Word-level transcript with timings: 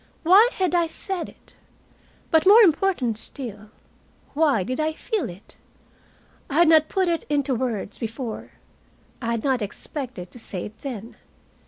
Why 0.23 0.49
had 0.55 0.73
I 0.73 0.87
said 0.87 1.29
it? 1.29 1.53
But 2.31 2.47
more 2.47 2.63
important 2.63 3.19
still, 3.19 3.69
why 4.33 4.63
did 4.63 4.79
I 4.79 4.93
feel 4.93 5.29
it? 5.29 5.57
I 6.49 6.55
had 6.55 6.67
not 6.69 6.89
put 6.89 7.07
it 7.07 7.23
into 7.29 7.53
words 7.53 7.99
before, 7.99 8.49
I 9.21 9.29
had 9.29 9.43
not 9.43 9.61
expected 9.61 10.31
to 10.31 10.39
say 10.39 10.65
it 10.65 10.79
then. 10.79 11.17